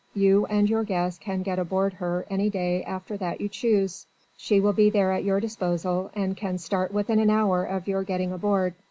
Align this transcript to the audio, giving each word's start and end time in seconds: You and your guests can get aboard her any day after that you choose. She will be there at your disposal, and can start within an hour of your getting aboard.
You 0.15 0.47
and 0.47 0.67
your 0.67 0.83
guests 0.83 1.19
can 1.19 1.43
get 1.43 1.59
aboard 1.59 1.93
her 1.93 2.25
any 2.27 2.49
day 2.49 2.83
after 2.85 3.17
that 3.17 3.39
you 3.39 3.47
choose. 3.49 4.07
She 4.35 4.59
will 4.59 4.73
be 4.73 4.89
there 4.89 5.11
at 5.11 5.23
your 5.23 5.39
disposal, 5.39 6.09
and 6.15 6.35
can 6.35 6.57
start 6.57 6.91
within 6.91 7.19
an 7.19 7.29
hour 7.29 7.63
of 7.63 7.87
your 7.87 8.01
getting 8.01 8.31
aboard. 8.33 8.73